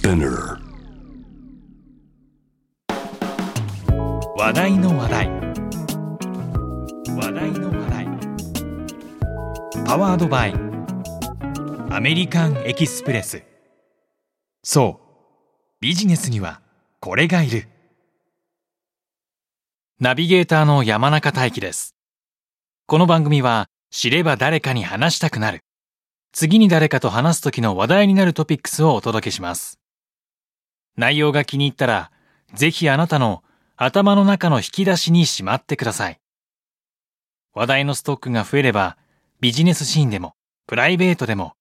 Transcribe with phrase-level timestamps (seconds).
[0.00, 0.56] Spinner
[4.34, 5.28] 話題の話題。
[7.16, 8.08] 話題の話題。
[9.84, 10.54] パワードバイ。
[11.90, 13.42] アメリカンエキスプレス。
[14.62, 15.82] そう。
[15.82, 16.62] ビジネスには
[17.00, 17.68] これがいる。
[20.00, 21.94] ナビゲーターの山中大輝です。
[22.86, 25.60] この番組は知れば誰かに話したくなる。
[26.32, 29.79] 次に誰かと話す時の話題になるトピックスをお届けします。
[31.00, 32.12] 内容が気に入ったら
[32.54, 33.42] ぜひあなたの
[33.76, 36.20] 頭の中の引き出しにしまってください。
[37.54, 38.98] 話題のストックが増えれば、
[39.40, 40.34] ビジネスシーンでも、
[40.66, 41.54] プライベートでも、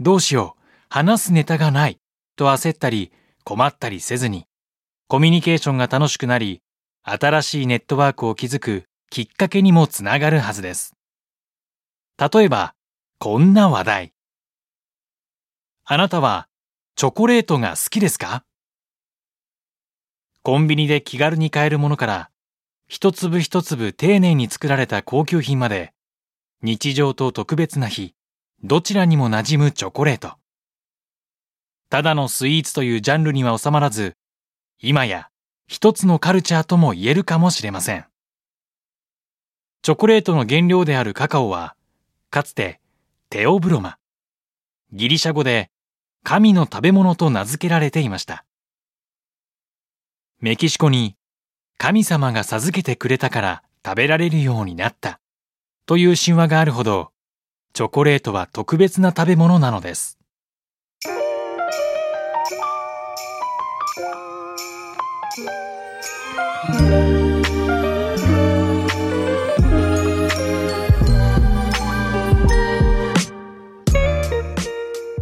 [0.00, 2.00] どうしよう、話すネタがない、
[2.36, 3.12] と焦ったり、
[3.44, 4.46] 困ったりせずに、
[5.06, 6.60] コミュニケーションが楽しくなり、
[7.02, 10.96] 新しいネットワークを築くきっかけにもつながるはずです。
[12.18, 12.74] 例えば、
[13.20, 14.12] こんな話題。
[15.84, 16.48] あなたは、
[16.96, 18.44] チョコレートが好きですか？
[20.44, 22.30] コンビニで気軽に買えるものから、
[22.88, 25.92] 一粒一粒丁寧に作られた高級品まで、
[26.62, 28.16] 日常と特別な日、
[28.64, 30.34] どちらにも馴染むチョコレート。
[31.90, 34.16] ただのスイーツというジャンルには収まらず、
[34.80, 35.28] 今や
[35.68, 38.04] 一つのカルチャーとも言えるかもしれません。
[39.82, 41.76] チョコレートの原料であるカカオは、
[42.30, 42.80] かつて
[43.30, 43.96] テオブロマ、
[44.92, 45.70] ギリシャ語で
[46.24, 48.44] 神の食べ物と名付けられていました。
[50.44, 51.14] メキシコに
[51.78, 55.20] 神様が授けてくれたから食べられるようになった
[55.86, 57.12] という神話があるほど
[57.74, 60.18] チョコレートは特別な食べ物なのです。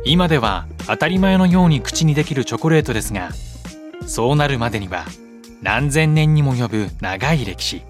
[0.06, 3.28] 今では当たり前のように口にできるチョコレートですが
[4.10, 5.06] そうなるまでには
[5.62, 7.82] 何千年にも及ぶ長い歴史。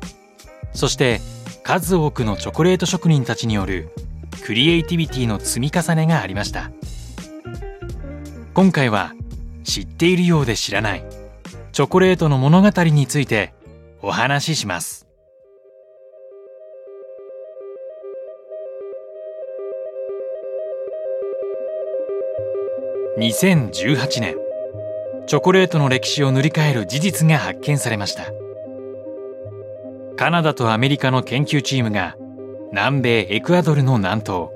[0.75, 1.19] そして
[1.63, 3.89] 数多くのチョコレート職人たちによる
[4.45, 6.71] クリエイティビティの積み重ねがありました。
[8.53, 9.15] 今回は
[9.65, 11.05] 知っているようで知らない
[11.73, 13.55] チョコレートの物語について
[14.03, 15.07] お話しします。
[23.19, 24.50] 2018年。
[25.31, 28.33] チョコレートの歴史を塗り替える事実が発見されました。
[30.17, 32.17] カナダとアメリカの研究チームが
[32.73, 34.49] 南米エクアドルの南東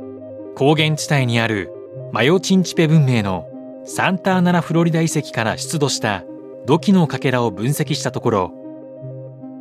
[0.57, 1.71] 高原地帯にある
[2.11, 3.47] マヨチンチペ文明の
[3.85, 6.25] サンターナラフロリダ遺跡から出土した
[6.67, 8.53] 土器のかけらを分析したところ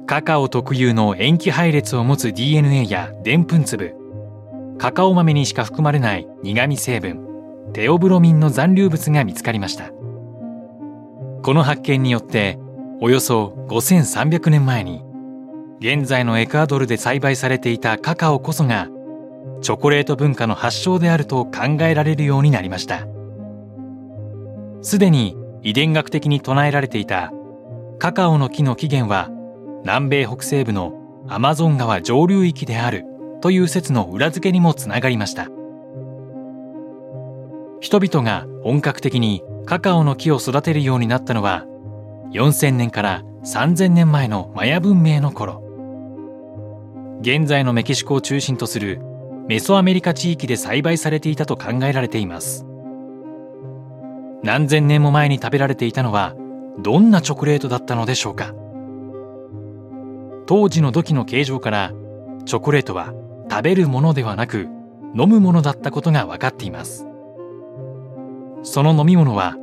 [0.08, 3.94] カカオ特有の塩基配列を持つ DNA やでんぷん粒
[4.80, 9.92] カカオ豆にしか含まれない苦味成分テオブロミンの残留物が見つかりました。
[11.44, 12.58] この発見によって
[13.02, 15.04] およそ5300年前に
[15.80, 18.88] 現在のエクアドルで栽培されていたカカオこそが
[19.62, 23.06] チョコレート文化の発祥であると考えられるようになりました。
[24.82, 27.34] すでに遺伝学的に唱えられていた
[28.00, 29.30] カカオの木の起源は
[29.84, 30.94] 南米北西部の
[31.28, 33.04] アマゾン川上流域である
[33.42, 35.50] という説の裏付けにもつながりました。
[37.82, 41.66] 人々が本格的にカカオの木を育てるようになったのは
[42.32, 45.62] 4000年から3000年前のマヤ文明の頃。
[47.22, 49.00] 現在のメキシコを中心とする
[49.48, 52.66] メソアメリカ地域で栽培されていたと考えられています。
[54.44, 56.36] 何千年も前に食べられていたのは
[56.80, 58.54] どんなチョコレートだったのでしょうか。
[60.46, 61.94] 当時の土器の形状から
[62.46, 63.14] チョコレートは
[63.50, 64.68] 食べるものではなく
[65.16, 67.08] 飲むものだったことが分かっています。
[68.64, 69.56] その飲み物は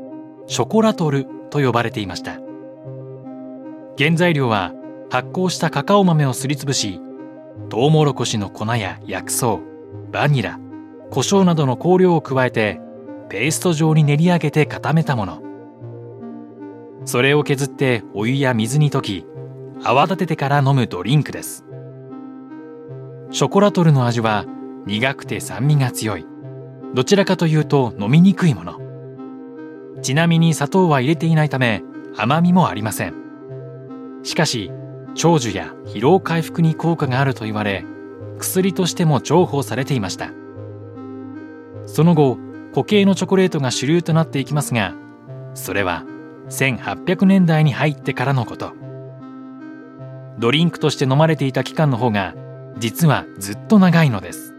[0.46, 2.38] ショコラトルと呼ばれていました。
[3.98, 4.72] 原材料は
[5.10, 7.00] 発酵したカカオ豆をすりつぶし
[7.68, 9.58] トウモロコシの粉や薬草
[10.12, 10.58] バニラ
[11.10, 12.80] 胡椒などの香料を加えて
[13.28, 15.42] ペースト状に練り上げて固めたもの。
[17.04, 19.24] それを削ってお湯や水に溶き
[19.82, 21.64] 泡立ててから飲むドリンクです。
[23.30, 24.44] ショコラトルの味は
[24.86, 26.26] 苦くて酸味が強い。
[26.94, 28.79] どちらかというと飲みにくいもの。
[30.02, 31.82] ちなみに砂糖は入れていないため
[32.16, 33.14] 甘みもありません。
[34.22, 34.70] しかし
[35.14, 37.84] 長寿や疲労回復に効果があると言われ
[38.38, 40.30] 薬としても重宝されていました。
[41.86, 42.38] その後
[42.70, 44.94] 固形のチョコレートが主流となっていきますが
[45.54, 46.04] それは
[46.48, 48.72] 1800年代に入ってからのこと。
[50.38, 52.34] ドリンクとして飲まれていた期間の方が
[52.78, 54.54] 実はずっと長いのです。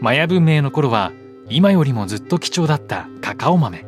[0.00, 1.12] マヤ文明の頃は
[1.54, 3.84] 今よりもずっと貴重だったカカオ豆。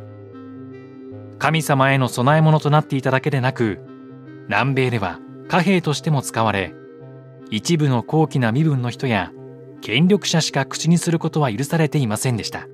[1.39, 3.79] 神様への供え物となっていただけでなく
[4.49, 5.19] 南米では
[5.49, 6.75] 貨幣としても使われ
[7.51, 9.33] 一部の高貴な身分の人や
[9.81, 12.69] 権力者しか口にすることは許されていませんでした。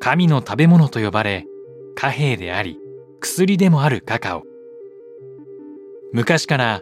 [0.00, 1.46] 神の食べ物と呼ばれ
[1.94, 2.78] 貨幣であり
[3.20, 4.44] 薬でもあるカカオ。
[6.14, 6.80] 昔から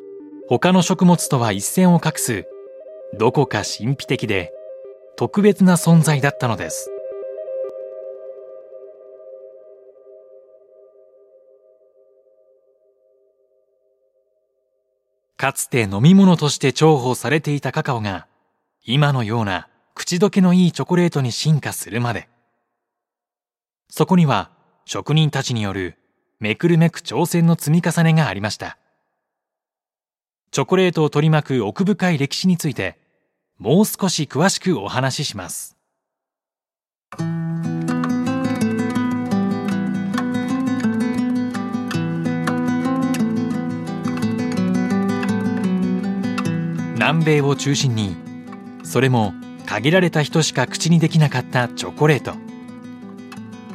[0.48, 2.44] 他の食物とは一線を画す
[3.18, 4.52] どこか神秘的で
[5.16, 6.90] 特別な存在だったのです。
[15.36, 18.28] かつて飲み物として重宝されていたカカオが
[18.84, 22.28] 今のような口どけのいいチョコレートに進化するまで。
[23.90, 24.50] そこには
[24.84, 25.98] 職人たちによる
[26.38, 28.78] めくるめく挑戦の積み重ねがありました。
[30.52, 33.01] チョコレートを取り巻く奥深い歴史について
[33.62, 35.76] もう少し詳しくお話しします。
[46.94, 48.16] 南米を中心に
[48.82, 49.32] それも
[49.64, 52.32] 限られた人しか口にできなかったチョコレート。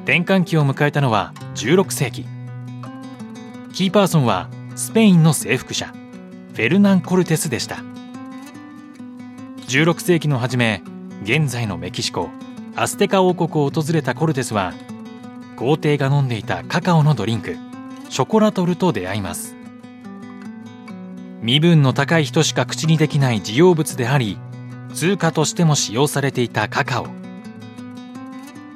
[0.03, 2.25] 転換期を迎えたのは16世紀。
[3.71, 7.96] キーパーソンはスペインの征服者フェルナン・コルテスでした。
[9.67, 10.81] 16世紀の初め
[11.23, 12.29] 現在のメキシコ
[12.77, 14.73] アステカ王国を訪れたコルテスは
[15.57, 17.57] 皇帝が飲んでいたカカオのドリンク
[18.07, 19.55] ショコラトルと出会います。
[21.41, 24.37] 身分の高い人しか口にできない事業物であり
[24.93, 27.07] 通貨としても使用されていたカカオ。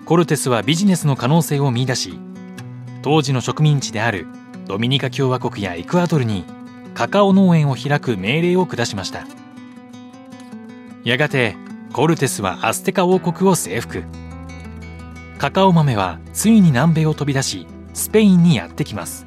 [0.04, 2.20] コルテスはビジネスの可能性を見出し
[3.02, 4.28] 当時の植民地である
[4.68, 6.44] ドミニカ共和国やエクアドルに
[6.94, 9.26] カカオ農園を開く命令を下しました。
[11.04, 11.56] やがて
[11.94, 14.04] コルテスはアステカ王国を征服。
[15.40, 19.26] カカオ豆はついに南米を飛び出しスペインにやってきます。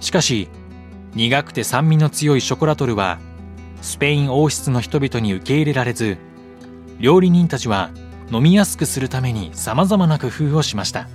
[0.00, 0.48] しかし
[1.14, 3.18] 苦くて酸味の強いショコラトルは
[3.80, 6.16] スペイン王室の人々に受け入れられず
[7.00, 7.90] 料理人たちは
[8.30, 11.08] 飲みやすくするために様々な工夫をしました。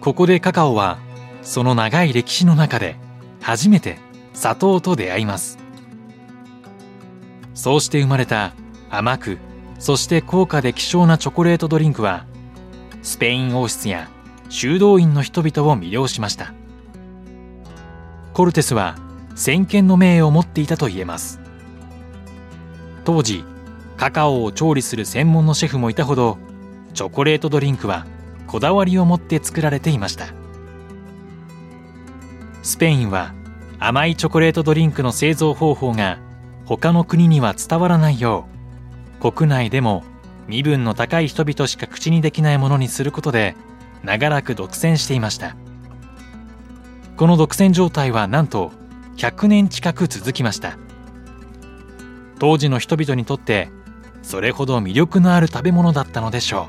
[0.00, 0.98] ここでカカオは
[1.42, 2.96] その長い歴史の中で
[3.40, 3.98] 初めて
[4.34, 5.57] 砂糖と出会います。
[7.58, 8.52] そうして生まれた
[8.88, 9.38] 甘く
[9.80, 12.24] そして高価で希少なチョコレートドリンクは
[13.02, 14.08] スペイン王室や
[14.48, 16.54] 修道院の人々を魅了しました。
[18.32, 18.96] コルテスは
[19.34, 21.40] 先見の明を持っていたと言えます。
[23.04, 23.44] 当時
[23.96, 26.38] カカオを調理する専門のシェフもいたほど
[26.94, 28.06] チョコレートドリンクは
[28.46, 30.26] こだわりを持って作られていました。
[32.62, 33.34] スペインは
[33.80, 36.20] 甘いチョコレートドリンクの製造方法が
[36.68, 38.46] 他の国には伝わらないよ
[39.22, 40.04] う国内でも
[40.48, 43.56] 身分の高い人々しか口にできないものにすることで
[44.04, 45.56] 長らく独占していました。
[47.16, 48.70] この独占状態はなんと
[49.16, 50.76] 100年近く続きました。
[52.38, 53.70] 当時の人々にとって
[54.22, 56.68] それほど魅力のある食べ物だったのでしょ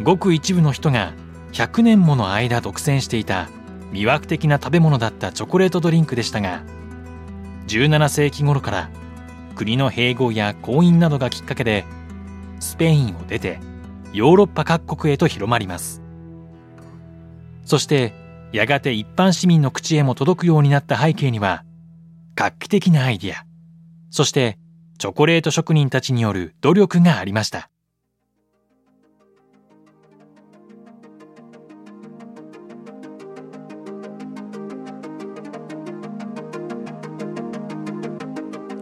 [0.00, 0.02] う。
[0.02, 1.12] ごく一部の人が
[1.52, 3.48] 100年もの間独占していた
[3.92, 6.64] 魅惑的な食べ物だったチョコレートドリンクでしたが
[7.68, 8.90] 17世紀頃から
[9.54, 11.84] 国の併合や婚姻などがきっかけで
[12.60, 13.58] スペインを出て
[14.12, 16.02] ヨーロッパ各国へと広まります
[17.64, 18.12] そして
[18.52, 21.64] やがて一般市民の口へも届くようになった背景には、
[22.36, 23.46] 画期的なアイディア、
[24.10, 24.58] そして
[24.98, 27.71] チョコレート職人たちによる努力がありました。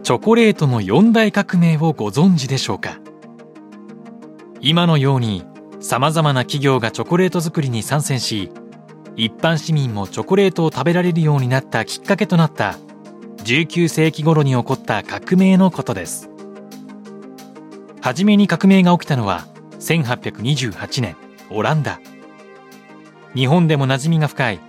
[0.03, 2.97] チョコレートの四大革命をご存知でしょうか？
[4.59, 5.45] 今のように
[5.79, 8.51] 様々な企業がチョコレート作りに参戦し
[9.15, 12.77] 一般市民もチョコレートを食べられるようになったきっかけとなった
[13.43, 16.29] 19世紀頃に起こった革命のことです。
[18.01, 19.45] 初めに革命が起きたのは
[19.79, 21.15] 1828年
[21.51, 21.99] オランダ。
[23.35, 24.59] 日本でも馴染みが深い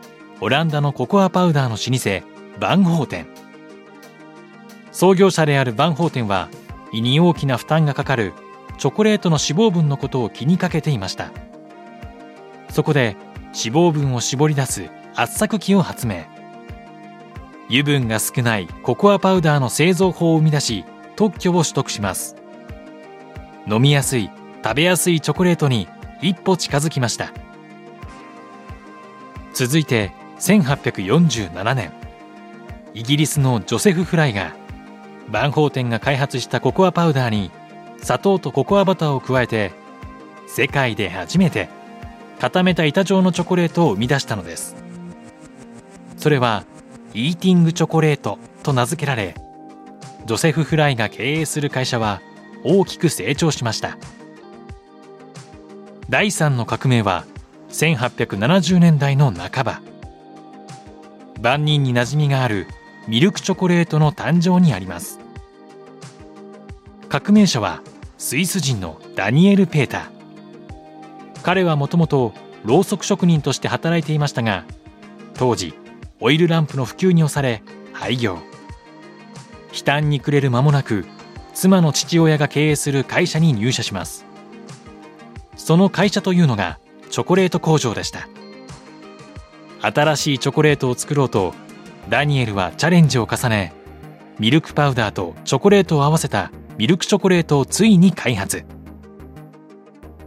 [0.42, 3.31] オランダのココアパウダーの老舗バンホーテン。
[4.92, 6.48] 創業者であるバンホーテンは
[6.92, 8.34] 胃に大きな負担がかかる
[8.78, 11.30] チョコレートの脂肪分のことを気にかけていました。
[12.70, 16.24] そこで脂肪分を絞り出す圧搾機を発明。
[17.68, 20.84] 油分が少ないココアパウダーの製造法を生み出し
[21.16, 22.36] 特許を取得します。
[23.66, 24.30] 飲みやすい
[24.62, 25.88] 食べやすいチョコレートに
[26.20, 27.32] 一歩近づきました。
[29.54, 31.92] 続いて1847年。
[32.94, 34.54] イギリスのジョセフ・フライが
[35.30, 37.50] バンホーテンが開発したココアパウダーに
[38.02, 39.72] 砂糖とココアバターを加えて
[40.46, 41.68] 世界で初めて
[42.40, 44.74] 固めた板状のチョコレートを生み出したのです。
[46.16, 46.64] それは
[47.14, 49.34] イーティングチョコレートと名付けられ
[50.26, 52.20] ジョセフ・フライが経営する会社は
[52.64, 53.98] 大きく成長しました。
[56.08, 57.24] 第3の革命は
[57.70, 59.80] 1870年代の半ば。
[61.40, 62.66] 万人に馴染みがある
[63.08, 65.18] ミルクチョコレートの誕生にあります。
[67.08, 67.82] 革命者は
[68.16, 71.42] スイス人のダニエル・ペーター。
[71.42, 72.32] 彼はもともと
[72.64, 74.64] ろうそく職人として働いていましたが
[75.34, 75.74] 当時
[76.20, 78.38] オイルランプの普及に押され廃業。
[79.72, 81.04] 悲嘆に暮れる間もなく
[81.54, 84.24] 妻の父親が経営する会社に入社します。
[85.56, 86.78] その会社というのが
[87.10, 88.28] チョコレート工場でした。
[89.80, 91.54] 新しいチョコレートを作ろうと
[92.08, 93.72] ダニエルはチャレンジを重ね
[94.38, 98.64] ミルクパウダーとチョコレートを合わせたミルクチョコレートをついに開発。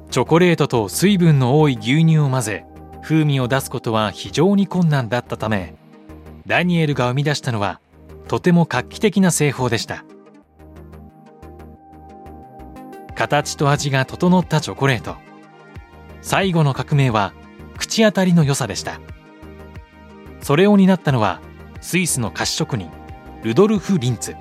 [0.10, 2.66] チョコレートと水分の多い牛乳を混ぜ
[3.04, 5.76] 風味を出すことは非常に困難だったため
[6.48, 7.82] ダニエルが生み出したのは
[8.28, 10.06] とても画期的な製法でした。
[13.16, 15.16] 形と味が整ったチョコレート。
[16.22, 17.34] 最後の革命は
[17.78, 19.00] 口当たりの良さでした。
[20.42, 21.42] それを担ったのは
[21.86, 22.90] スイスの菓子職人
[23.44, 24.36] ルドルフ・リンツ。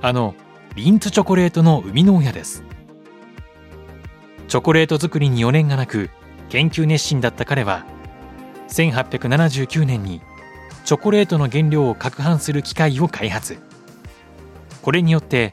[0.00, 0.36] あの
[0.76, 2.62] リンツチョコレートの生みの親です。
[4.46, 6.10] チョコレート作りに余念がなく
[6.50, 7.84] 研究熱心だった彼は
[8.68, 10.20] 1879年に
[10.84, 13.58] チョコレートの原料を攪拌する機械を開発。
[14.82, 15.52] これによって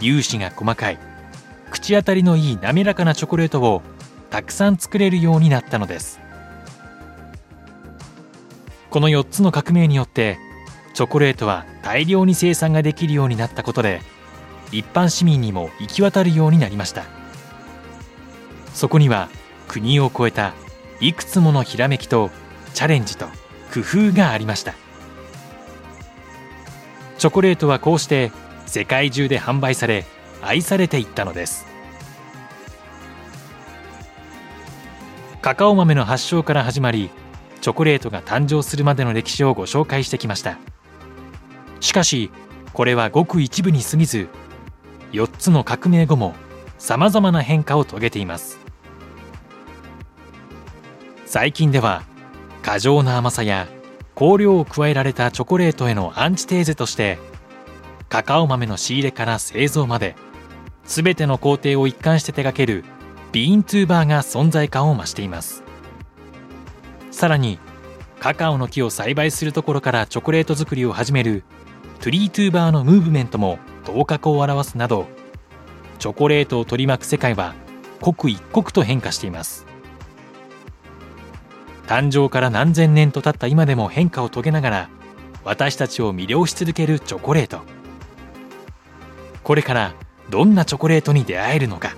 [0.00, 0.98] 粒子が細かい
[1.70, 3.80] 口当たりのいい滑らかなチョコレートを
[4.28, 6.18] たくさん作れるようになったのです。
[8.90, 10.38] この4つの革命によって
[10.94, 14.02] チョコレートは大量に生産ができるようになったことで
[14.72, 17.04] 一般市民にも行き渡るようになりました。
[18.74, 19.28] そこには
[19.68, 20.54] 国を越えた
[21.00, 22.30] いくつものひらめきと
[22.74, 23.26] チャレンジと
[23.72, 23.80] 工
[24.10, 24.74] 夫がありました。
[27.18, 28.32] チョコレートはこうして
[28.66, 30.04] 世界中で販売され
[30.42, 31.66] 愛されていったのです。
[35.42, 37.10] カカオ豆の発祥から始まり
[37.60, 40.58] チョコレートが誕生するまでの歴史をご紹介してきました。
[41.80, 42.30] しかし
[42.72, 44.28] これはごく一部に過ぎず
[45.12, 46.34] 4つの革命後も
[46.78, 48.58] さまざまな変化を遂げています。
[51.26, 52.02] 最近では
[52.62, 53.68] 過剰な甘さや
[54.14, 57.18] 香料を加えられたチョコレートへのアンチテーゼとして
[58.08, 60.16] カカオ豆の仕入れから製造まで
[60.84, 62.84] 全ての工程を一貫して手掛ける
[63.32, 65.62] ビーントゥーバーが存在感を増しています。
[67.20, 67.58] さらに
[68.18, 71.44] カカオの木を栽培するところからチョコレート作りを始める
[71.98, 75.06] トゥリートゥーバーのムーブメントも頭角を現すなど
[75.98, 77.54] チョコレートを取り巻く世界は
[78.00, 79.66] 刻一刻と変化しています。
[81.86, 84.88] 誕生から何千年と経った今でも変化を遂げながら
[85.44, 87.60] 私たちを魅了し続けるチョコレート。
[89.42, 89.92] これから
[90.30, 91.96] どんなチョコレートに出会えるのか。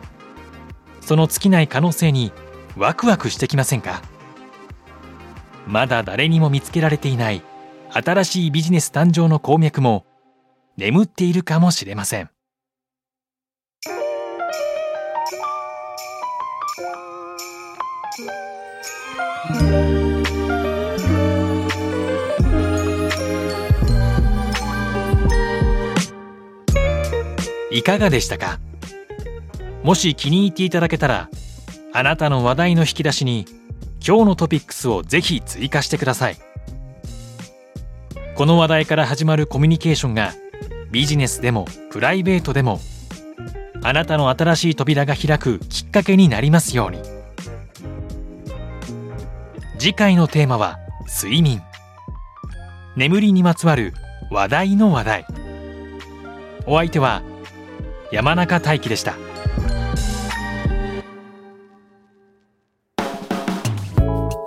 [1.00, 2.33] その尽きない可能性に
[2.76, 4.02] ワクワクしてきませんか？
[5.66, 7.42] まだ誰にも見つけられていない
[7.90, 10.04] 新しいビジネス誕生の鉱脈も
[10.76, 12.31] 眠っているかもしれません。
[27.71, 28.61] いかがでしたか？
[29.83, 31.31] もし気に入っていただけたら
[31.92, 33.47] あなたの話題の引き出しに
[34.06, 36.37] 今日のトピックスをぜひ追加してください。
[38.35, 40.32] この話題から始まるコミュニケーションが
[40.90, 42.80] ビジネスでもプライベートでも
[43.82, 46.99] あなたの新しい扉が開くきっかけになりますように。
[49.78, 50.78] 次回のテーマは
[51.23, 51.62] 睡眠。
[52.97, 53.94] 眠りにまつわる
[54.30, 55.26] 話題の話題。
[56.66, 57.23] お相手は
[58.12, 59.14] 山中大輝でした。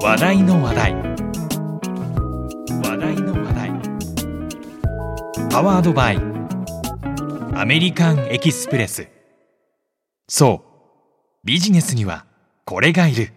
[0.06, 0.94] 話題の話題。
[0.94, 1.02] 話
[3.00, 3.72] 題の話題。
[5.50, 6.22] パワードバイ。
[7.56, 9.08] アメリカンエキスプレス。
[10.28, 10.64] そ
[11.44, 11.44] う。
[11.44, 12.28] ビジネスには
[12.66, 13.34] これがいる。